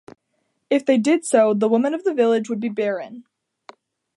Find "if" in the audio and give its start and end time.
0.67-0.83